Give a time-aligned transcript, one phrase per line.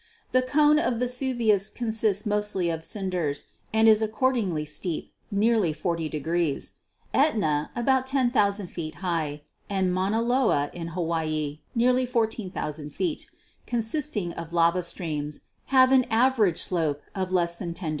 [0.31, 6.57] The cone of Vesuvius consists mostly of cinders, and is accordingly steep, nearly 40.
[7.13, 13.29] Etna, about 10,000 feet high, and Mauna Loa in Hawaii, nearly 14,000 feet,
[13.67, 17.89] con sisting of lava streams, have an average slope of less than io°.